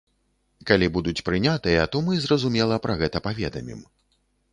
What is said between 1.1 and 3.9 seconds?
прынятыя, то мы, зразумела, пра гэта паведамім.